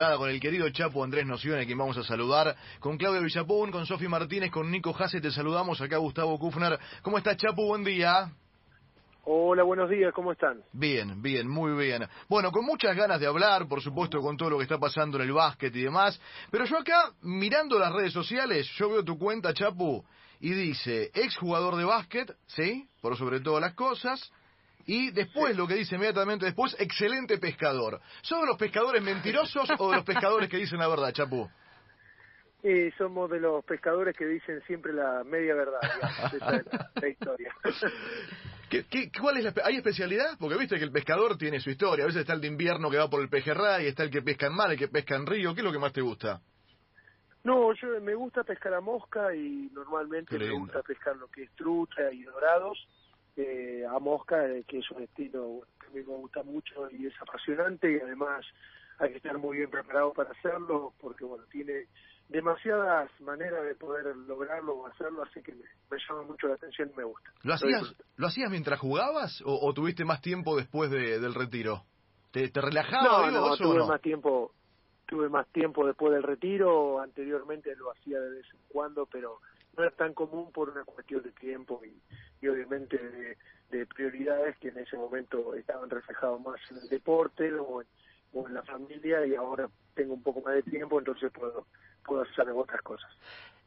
[0.00, 4.08] con el querido Chapo Andrés Nocione, quien vamos a saludar, con Claudio Villapón, con Sofi
[4.08, 6.78] Martínez, con Nico Hasse, te saludamos acá Gustavo Kufner.
[7.02, 7.66] ¿Cómo estás Chapo?
[7.66, 8.32] Buen día.
[9.24, 10.62] Hola, buenos días, ¿cómo están?
[10.72, 12.08] Bien, bien, muy bien.
[12.30, 15.24] Bueno, con muchas ganas de hablar, por supuesto, con todo lo que está pasando en
[15.24, 16.18] el básquet y demás,
[16.50, 20.02] pero yo acá, mirando las redes sociales, yo veo tu cuenta, Chapu,
[20.40, 22.88] y dice, ex jugador de básquet, ¿sí?
[23.02, 24.32] Por sobre todas las cosas,
[24.86, 28.00] y después, lo que dice inmediatamente después, excelente pescador.
[28.22, 31.48] ¿Son los pescadores mentirosos o de los pescadores que dicen la verdad, Chapu?
[32.62, 35.80] Eh, somos de los pescadores que dicen siempre la media verdad,
[36.34, 36.66] esa es
[37.00, 37.54] la, historia.
[38.68, 40.36] ¿Qué, qué, cuál es la, ¿Hay especialidad?
[40.38, 42.04] Porque viste que el pescador tiene su historia.
[42.04, 44.48] A veces está el de invierno que va por el pejerray, está el que pesca
[44.48, 45.54] en mar, el que pesca en río.
[45.54, 46.42] ¿Qué es lo que más te gusta?
[47.44, 51.50] No, yo me gusta pescar a mosca y normalmente me gusta pescar lo que es
[51.52, 52.78] trucha y dorados
[53.36, 57.06] eh, a mosca, eh, que es un estilo que a mí me gusta mucho y
[57.06, 58.44] es apasionante y además
[58.98, 61.86] hay que estar muy bien preparado para hacerlo porque bueno tiene
[62.28, 66.96] demasiadas maneras de poder lograrlo o hacerlo así que me, llama mucho la atención y
[66.96, 67.30] me gusta.
[67.42, 71.84] Lo hacías lo hacías mientras jugabas o, tuviste más tiempo después de, del retiro
[72.30, 74.52] te, te relajaba no no tuve más tiempo
[75.06, 79.40] tuve más tiempo después del retiro anteriormente lo hacía de vez en cuando pero
[79.76, 82.00] no es tan común por una cuestión de tiempo y,
[82.44, 83.36] y obviamente de,
[83.70, 87.88] de, prioridades que en ese momento estaban reflejados más en el deporte o en,
[88.32, 91.66] o en la familia y ahora tengo un poco más de tiempo, entonces puedo,
[92.04, 93.10] puedo hacer otras cosas.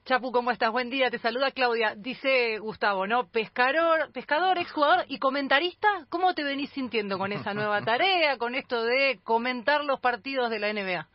[0.06, 0.70] Chapu, ¿cómo estás?
[0.70, 1.95] Buen día, te saluda Claudia.
[1.95, 3.28] Dice Gustavo, ¿no?
[3.28, 5.88] Pescador, pescador, exjugador y comentarista.
[6.10, 10.60] ¿Cómo te venís sintiendo con esa nueva tarea, con esto de comentar los partidos de
[10.60, 11.08] la NBA?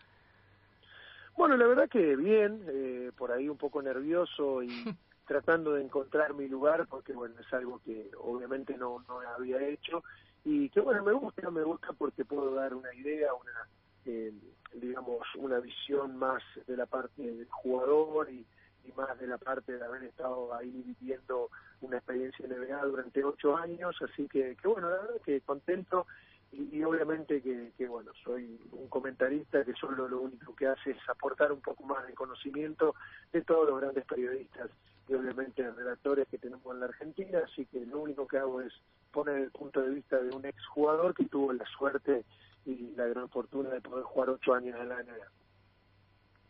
[1.38, 4.68] Bueno, la verdad que bien, eh, por ahí un poco nervioso y
[5.24, 10.02] tratando de encontrar mi lugar, porque bueno, es algo que obviamente no, no había hecho.
[10.44, 13.68] Y que bueno, me gusta, me gusta porque puedo dar una idea, una,
[14.04, 14.32] eh,
[14.74, 18.44] digamos, una visión más de la parte del jugador y,
[18.84, 21.50] y más de la parte de haber estado ahí viviendo
[21.82, 26.04] una experiencia en NBA durante ocho años, así que, que bueno, la verdad que contento
[26.50, 31.08] y, obviamente que, que, bueno, soy un comentarista que solo lo único que hace es
[31.08, 32.94] aportar un poco más de conocimiento
[33.32, 34.70] de todos los grandes periodistas
[35.08, 38.72] y obviamente redactores que tenemos en la Argentina, así que lo único que hago es
[39.10, 42.24] poner el punto de vista de un exjugador que tuvo la suerte
[42.66, 45.32] y la gran fortuna de poder jugar ocho años en la NBA.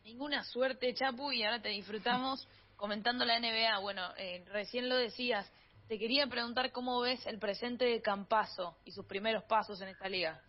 [0.05, 3.79] Ninguna suerte, Chapu, y ahora te disfrutamos comentando la NBA.
[3.81, 5.51] Bueno, eh, recién lo decías,
[5.89, 10.09] te quería preguntar cómo ves el presente de Campaso y sus primeros pasos en esta
[10.09, 10.41] liga.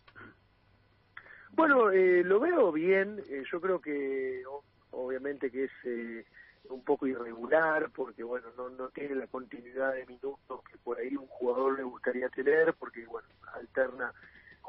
[1.52, 3.20] Bueno, eh, lo veo bien.
[3.30, 4.44] Eh, yo creo que
[4.92, 6.26] obviamente que es eh,
[6.70, 11.16] un poco irregular porque bueno no no tiene la continuidad de minutos que por ahí
[11.16, 14.14] un jugador le gustaría tener porque bueno alterna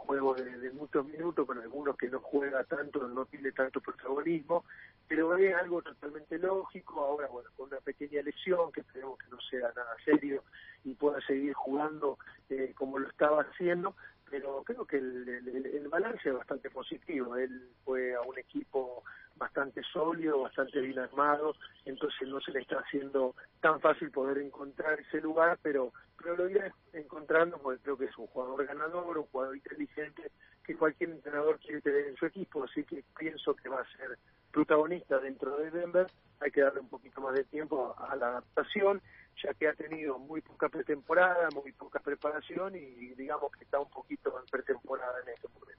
[0.00, 4.65] juegos de, muchos minutos con algunos que no juega tanto no tiene tanto protagonismo
[5.09, 9.41] pero es algo totalmente lógico ahora bueno con una pequeña lesión que esperemos que no
[9.41, 10.43] sea nada serio
[10.84, 12.19] y pueda seguir jugando
[12.49, 13.94] eh, como lo estaba haciendo,
[14.28, 17.37] pero creo que el, el, balance es bastante positivo.
[17.37, 19.03] Él fue a un equipo
[19.41, 21.56] bastante sólido, bastante bien armado,
[21.87, 25.93] entonces no se le está haciendo tan fácil poder encontrar ese lugar, pero,
[26.37, 30.31] lo irá encontrando porque creo que es un jugador ganador, un jugador inteligente
[30.62, 34.19] que cualquier entrenador quiere tener en su equipo, así que pienso que va a ser
[34.53, 36.06] protagonista dentro de Denver.
[36.41, 39.00] Hay que darle un poquito más de tiempo a la adaptación
[39.43, 43.89] ya que ha tenido muy poca pretemporada, muy poca preparación y digamos que está un
[43.89, 45.69] poquito en pretemporada en este momento.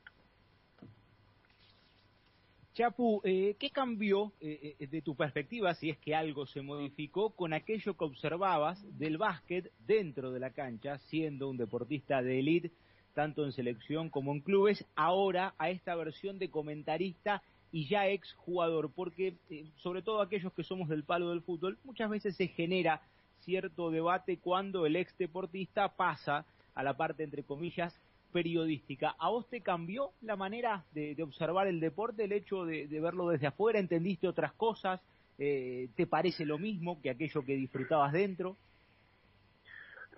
[2.73, 7.31] Chapu, eh, ¿qué cambió eh, eh, de tu perspectiva, si es que algo se modificó,
[7.31, 12.71] con aquello que observabas del básquet dentro de la cancha, siendo un deportista de élite,
[13.13, 17.43] tanto en selección como en clubes, ahora a esta versión de comentarista
[17.73, 18.89] y ya ex jugador?
[18.95, 19.35] Porque,
[19.75, 23.01] sobre todo aquellos que somos del palo del fútbol, muchas veces se genera
[23.41, 27.99] cierto debate cuando el ex deportista pasa a la parte, entre comillas,
[28.31, 29.15] periodística.
[29.19, 33.47] ¿A vos te cambió la manera de, observar el deporte, el hecho de, verlo desde
[33.47, 33.79] afuera?
[33.79, 35.01] ¿Entendiste otras cosas?
[35.37, 38.57] Eh, ¿Te parece lo mismo que aquello que disfrutabas dentro?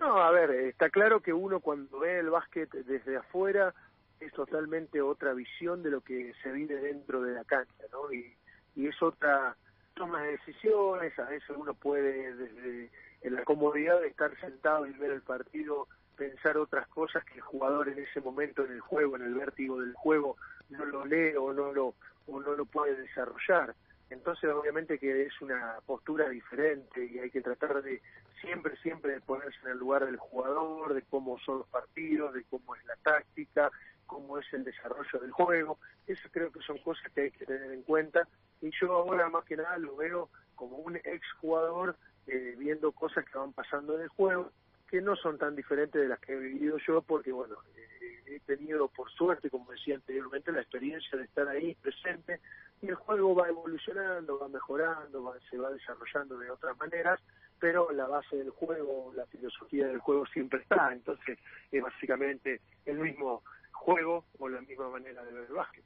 [0.00, 3.74] No, a ver, está claro que uno cuando ve el básquet desde afuera
[4.20, 8.12] es totalmente otra visión de lo que se vive dentro de la cancha, ¿no?
[8.12, 8.34] Y,
[8.76, 9.56] y es otra
[9.94, 12.90] toma de decisiones, a veces uno puede desde
[13.24, 17.40] en la comodidad de estar sentado y ver el partido, pensar otras cosas que el
[17.40, 20.36] jugador en ese momento en el juego, en el vértigo del juego,
[20.70, 21.94] no lo lee o no lo,
[22.26, 23.74] o no lo puede desarrollar.
[24.10, 28.00] Entonces, obviamente que es una postura diferente y hay que tratar de
[28.40, 32.44] siempre, siempre de ponerse en el lugar del jugador, de cómo son los partidos, de
[32.44, 33.70] cómo es la táctica,
[34.06, 35.78] cómo es el desarrollo del juego.
[36.06, 38.28] Eso creo que son cosas que hay que tener en cuenta.
[38.60, 41.96] Y yo ahora más que nada lo veo como un exjugador
[42.26, 44.50] eh, viendo cosas que van pasando en el juego
[44.94, 48.38] que no son tan diferentes de las que he vivido yo porque bueno eh, he
[48.46, 52.38] tenido por suerte como decía anteriormente la experiencia de estar ahí presente
[52.80, 57.18] y el juego va evolucionando va mejorando se va desarrollando de otras maneras
[57.58, 61.40] pero la base del juego la filosofía del juego siempre está entonces
[61.72, 63.42] es básicamente el mismo
[63.72, 65.84] juego o la misma manera de ver el básquet.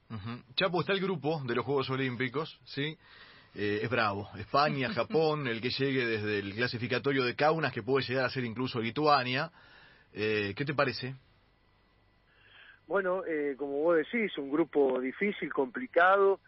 [0.55, 2.97] Chapo, está el grupo de los Juegos Olímpicos, ¿sí?
[3.55, 4.29] Eh, es bravo.
[4.39, 8.45] España, Japón, el que llegue desde el clasificatorio de Kaunas, que puede llegar a ser
[8.45, 9.51] incluso Lituania.
[10.13, 11.15] Eh, ¿Qué te parece?
[12.87, 16.41] Bueno, eh, como vos decís, un grupo difícil, complicado,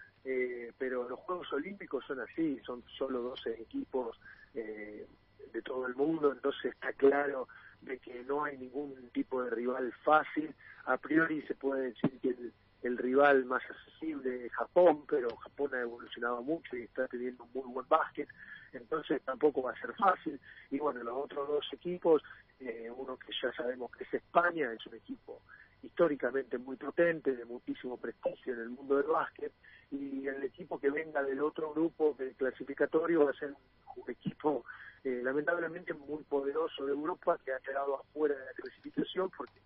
[0.79, 4.19] pero los Juegos Olímpicos son así, son solo 12 equipos
[4.55, 7.49] de todo el mundo, entonces está claro
[7.83, 10.55] de que no hay ningún tipo de rival fácil.
[10.85, 15.75] A priori se puede decir que el, el rival más accesible es Japón, pero Japón
[15.75, 18.29] ha evolucionado mucho y está teniendo un muy buen básquet,
[18.73, 20.41] entonces tampoco va a ser fácil.
[20.71, 22.23] Y bueno, los otros dos equipos,
[22.61, 25.43] eh, uno que ya sabemos que es España, es un equipo
[25.83, 29.53] históricamente muy potente, de muchísimo prestigio en el mundo del básquet,
[29.91, 33.55] y el equipo que venga del otro grupo del clasificatorio va a ser
[33.97, 34.65] un equipo
[35.03, 39.61] eh, lamentablemente muy poderoso de Europa que ha quedado afuera de la clasificación porque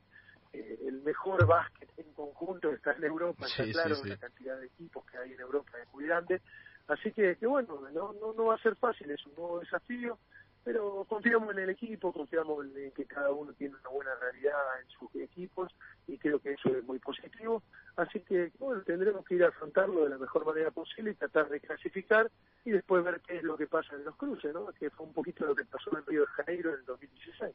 [0.55, 5.05] eh, el mejor básquet en conjunto está en Europa, está claro, la cantidad de equipos
[5.07, 6.41] que hay en Europa es muy grande.
[6.87, 10.19] Así que, que bueno, no, no, no va a ser fácil, es un nuevo desafío,
[10.65, 14.89] pero confiamos en el equipo, confiamos en que cada uno tiene una buena realidad en
[14.89, 15.71] sus equipos
[16.07, 17.63] y creo que eso es muy positivo.
[17.97, 21.49] Así que, bueno, tendremos que ir a afrontarlo de la mejor manera posible y tratar
[21.49, 22.31] de clasificar
[22.65, 24.67] y después ver qué es lo que pasa en los cruces, ¿no?
[24.73, 27.55] Que fue un poquito lo que pasó en Río de Janeiro en el 2016.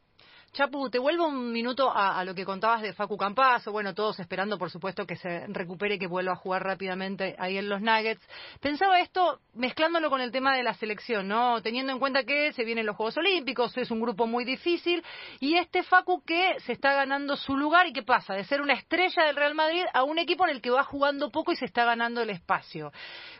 [0.52, 4.56] Chapu, te vuelvo un minuto a, lo que contabas de Facu Campazo, bueno, todos esperando,
[4.56, 8.26] por supuesto, que se recupere que vuelva a jugar rápidamente ahí en los Nuggets.
[8.60, 11.60] Pensaba esto mezclándolo con el tema de la selección, ¿no?
[11.60, 15.02] Teniendo en cuenta que se vienen los Juegos Olímpicos, es un grupo muy difícil,
[15.38, 18.74] y este Facu que se está ganando su lugar y qué pasa de ser una
[18.74, 21.64] estrella del Real Madrid a un equipo en el que va jugando poco y se
[21.64, 22.92] está ganando el espacio.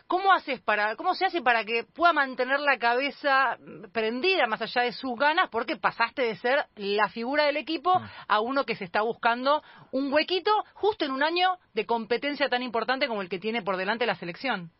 [0.07, 3.59] ¿Cómo haces para, cómo se hace para que pueda mantener la cabeza
[3.91, 5.47] prendida más allá de sus ganas?
[5.51, 8.03] Porque pasaste de ser la figura del equipo mm.
[8.29, 9.61] a uno que se está buscando
[9.91, 13.77] un huequito justo en un año de competencia tan importante como el que tiene por
[13.77, 14.71] delante la selección.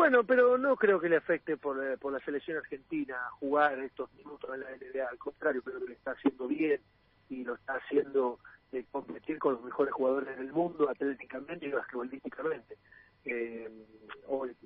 [0.00, 4.10] Bueno, pero no creo que le afecte por, eh, por la selección argentina jugar estos
[4.14, 5.06] minutos en la NBA.
[5.06, 6.80] Al contrario, creo que lo está haciendo bien
[7.28, 8.38] y lo está haciendo
[8.72, 12.78] eh, competir con los mejores jugadores del mundo atléticamente y basquetbolísticamente.
[13.26, 13.70] Eh,
[14.28, 14.56] hoy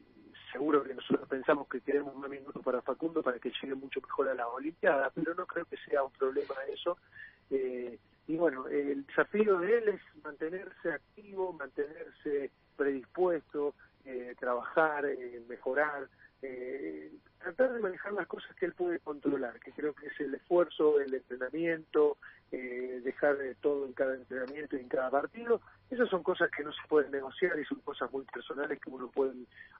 [0.52, 4.28] seguro que nosotros pensamos que queremos más minutos para Facundo para que llegue mucho mejor
[4.28, 6.96] a la Olimpiada, pero no creo que sea un problema eso.
[7.50, 7.98] Eh,
[8.28, 10.00] y bueno, el desafío de él es
[15.64, 16.08] mejorar,
[16.43, 20.34] eh, tratar de manejar las cosas que él puede controlar, que creo que es el
[20.34, 22.19] esfuerzo, el entrenamiento,
[22.52, 25.61] eh, dejar todo en cada entrenamiento y en cada partido.
[25.90, 29.11] Esas son cosas que no se pueden negociar y son cosas muy personales que uno
[29.11, 29.32] puede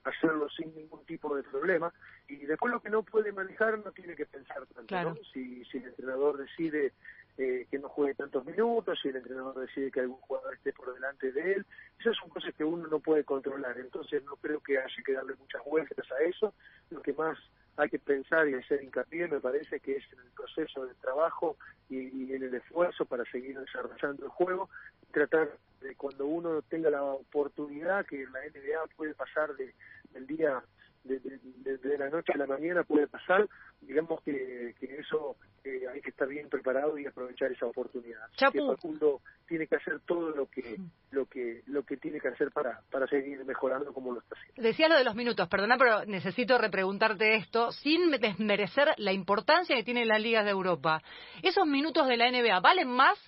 [0.03, 1.93] hacerlo sin ningún tipo de problema.
[2.27, 5.21] Y después lo que no puede manejar no tiene que pensar tanto.
[5.33, 6.93] Si, si el entrenador decide
[7.37, 10.93] eh, que no juegue tantos minutos, si el entrenador decide que algún jugador esté por
[10.93, 11.65] delante de él,
[11.99, 13.77] esas son cosas que uno no puede controlar.
[13.77, 16.53] Entonces no creo que haya que darle muchas vueltas a eso.
[16.89, 17.37] Lo que más
[17.77, 21.57] hay que pensar y hacer hincapié, me parece que es en el proceso de trabajo
[21.89, 24.69] y, en el esfuerzo para seguir desarrollando el juego,
[25.11, 25.49] tratar
[25.81, 29.73] de cuando uno tenga la oportunidad, que la NBA puede pasar de,
[30.11, 30.63] del día,
[31.05, 33.47] de, de, la noche a la mañana puede pasar,
[33.81, 38.21] digamos que, que eso eh, hay que estar bien preparado y aprovechar esa oportunidad.
[38.51, 40.77] Que Facundo tiene que hacer todo lo que
[41.11, 44.61] lo que lo que tiene que hacer para para seguir mejorando como lo está haciendo.
[44.61, 49.83] Decía lo de los minutos, perdona, pero necesito repreguntarte esto sin desmerecer la importancia que
[49.83, 51.01] tienen las ligas de Europa.
[51.43, 53.19] Esos minutos de la NBA valen más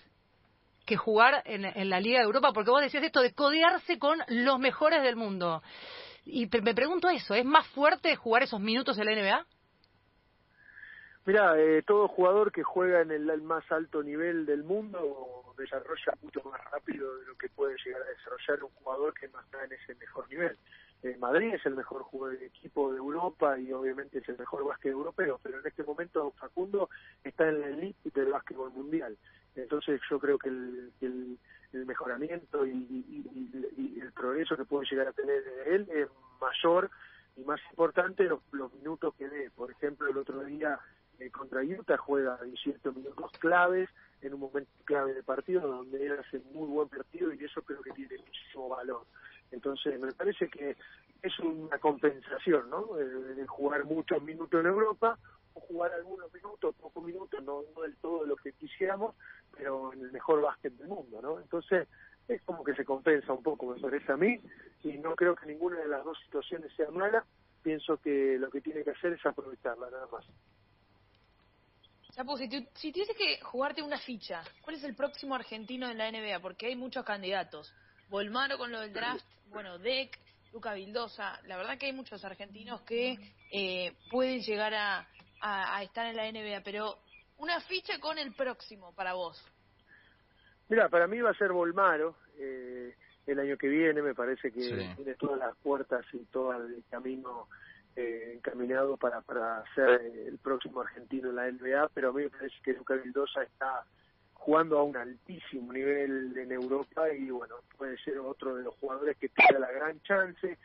[0.86, 4.20] que jugar en, en la Liga de Europa, porque vos decías esto de codearse con
[4.30, 5.62] los mejores del mundo.
[6.30, 9.46] Y me pregunto eso, ¿es más fuerte jugar esos minutos en la NBA?
[11.26, 16.42] Mira, eh, todo jugador que juega en el, más alto nivel del mundo desarrolla mucho
[16.44, 19.74] más rápido de lo que puede llegar a desarrollar un jugador que no está en
[19.74, 20.58] ese mejor nivel.
[21.04, 24.92] Eh, Madrid es el mejor jugador equipo de Europa y obviamente es el mejor básquet
[24.92, 26.90] europeo, pero en este momento Facundo
[27.24, 29.18] está en la elite del básquetbol mundial.
[29.56, 31.38] Entonces yo creo que el,
[31.74, 33.24] mejoramiento y,
[34.02, 36.08] el progreso que puede llegar a tener él es
[36.40, 36.90] mayor
[37.36, 38.42] y más importante los,
[38.74, 39.50] minutos que dé.
[39.52, 40.80] Por ejemplo, el otro día
[41.20, 43.90] eh, contra Utah juega 18 minutos claves
[44.22, 47.82] en un momento clave del partido donde él hace muy buen partido y eso creo
[47.82, 49.06] que tiene muchísimo valor.
[49.52, 50.76] Entonces me parece que
[51.22, 52.98] es una compensación, ¿no?
[53.00, 55.18] Eh, de jugar muchos minutos en Europa
[55.62, 59.16] jugar algunos minutos, pocos minutos, no, no del todo lo que quisiéramos,
[59.56, 61.40] pero en el mejor básquet del mundo, ¿no?
[61.40, 61.88] Entonces
[62.28, 64.40] es como que se compensa un poco, me parece a mí,
[64.84, 67.26] y no creo que ninguna de las dos situaciones sea mala,
[67.64, 70.26] pienso que lo que tiene que hacer es aprovecharla, nada más.
[72.12, 76.12] Chapo, si, si tuvieses que jugarte una ficha, ¿cuál es el próximo argentino en la
[76.12, 76.40] NBA?
[76.42, 77.74] Porque hay muchos candidatos.
[78.10, 80.20] Volmaro con lo del draft, bueno, Deck,
[80.52, 81.40] Luca Vildosa.
[81.44, 83.18] La verdad que hay muchos argentinos que
[83.52, 85.08] eh, pueden llegar a,
[85.42, 86.98] a, estar en la NBA, pero
[87.38, 89.44] una ficha con el próximo para vos.
[90.70, 92.16] Mira, para mí va a ser Volmaro.
[92.38, 96.84] Eh, el año que viene me parece que tiene todas las puertas y todo el
[96.90, 97.48] camino
[97.96, 102.30] eh, encaminado para, para ser el próximo argentino en la NBA, pero a mí me
[102.30, 103.86] parece que Luca Vildosa está
[104.34, 109.18] jugando a un altísimo nivel en Europa y bueno, puede ser otro de los jugadores
[109.18, 110.58] que tenga la gran chance.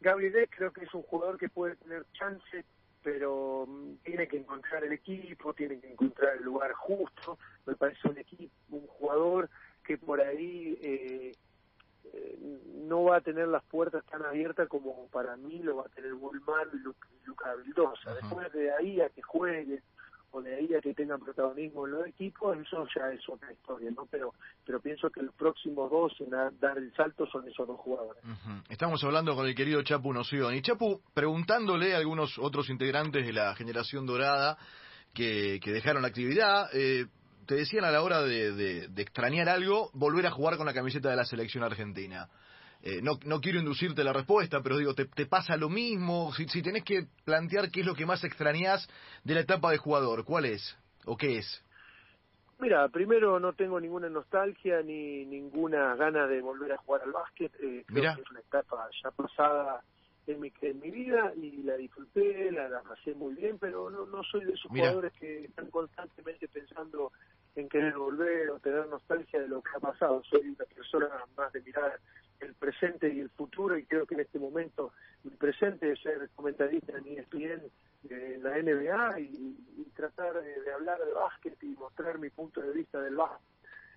[0.00, 2.64] Gabriel creo que es un jugador que puede tener chance,
[3.02, 7.38] pero mm, tiene que encontrar el equipo, tiene que encontrar el lugar justo.
[7.66, 9.48] Me parece un equipo, un jugador
[9.84, 11.32] que por ahí eh,
[12.12, 12.38] eh,
[12.86, 16.14] no va a tener las puertas tan abiertas como para mí lo va a tener
[16.14, 16.78] Volmar y
[17.26, 18.14] Luca Vildosa.
[18.14, 19.82] Después de ahí a que juegue
[20.32, 24.06] o de ahí que tengan protagonismo en los equipos, eso ya es otra historia, ¿no?
[24.10, 24.32] Pero
[24.64, 28.22] pero pienso que los próximos dos en dar el salto son esos dos jugadores.
[28.68, 30.54] Estamos hablando con el querido Chapu Noción.
[30.54, 34.56] Y Chapu, preguntándole a algunos otros integrantes de la generación dorada
[35.12, 37.06] que, que dejaron la actividad, eh,
[37.50, 41.16] te decían a la hora de, extrañar algo, volver a jugar con la camiseta de
[41.16, 42.28] la selección argentina.
[42.82, 46.32] Eh, no, no quiero inducirte la respuesta, pero digo, ¿te, pasa lo mismo?
[46.32, 48.88] Si, si tenés que plantear qué es lo que más extrañás
[49.22, 50.76] de la etapa de jugador, ¿cuál es?
[51.04, 51.64] ¿O qué es?
[52.58, 57.52] Mira, primero no tengo ninguna nostalgia ni ninguna gana de volver a jugar al básquet.
[57.60, 59.82] Eh, creo que es una etapa ya pasada
[60.26, 64.06] en mi, en mi vida y la disfruté, la, la pasé muy bien, pero no,
[64.06, 67.12] no soy de esos jugadores que están constantemente pensando
[67.56, 70.22] en querer volver o tener nostalgia de lo que ha pasado.
[70.24, 71.98] Soy una persona más de mirar
[72.40, 74.92] el presente y el futuro y creo que en este momento
[75.24, 77.70] mi presente es ser comentarista en ESPN
[78.08, 79.56] en la NBA y,
[79.94, 83.46] tratar de, hablar de básquet y mostrar mi punto de vista del básquet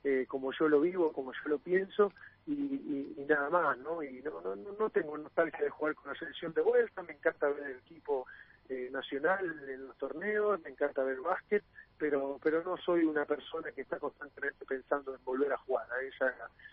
[0.04, 2.12] eh, como yo lo vivo, como yo lo pienso
[2.46, 4.04] y, nada más, ¿no?
[4.04, 7.48] Y no, no, no tengo nostalgia de jugar con la selección de vuelta, me encanta
[7.48, 8.26] ver el equipo
[8.68, 11.64] eh, nacional en los torneos, me encanta ver básquet
[11.98, 15.88] pero pero no soy una persona que está constantemente pensando en volver a jugar.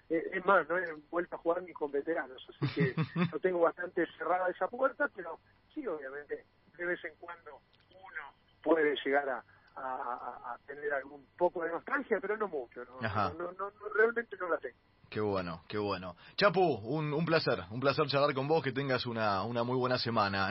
[0.09, 2.95] es más, no he vuelto a jugar ni con veteranos, así que
[3.33, 5.39] no tengo bastante cerrada esa puerta, pero
[5.75, 6.45] sí, obviamente,
[6.77, 7.61] de vez en cuando
[7.91, 9.45] uno puede llegar a,
[9.77, 14.59] a, tener algún poco de nostalgia, pero no mucho, no, no, no, realmente no la
[14.59, 14.77] tengo.
[15.11, 16.15] Qué bueno, qué bueno.
[16.37, 19.99] Chapu, un, un placer, un placer charlar con vos, que tengas una, una muy buena
[19.99, 20.39] semana.
[20.39, 20.49] ¿eh?